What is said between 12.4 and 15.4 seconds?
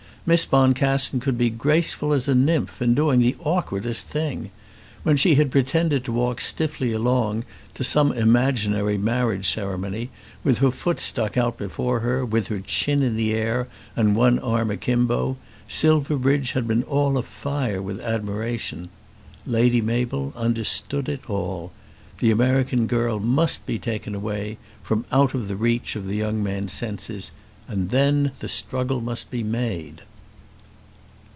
her chin in the air, and one arm akimbo,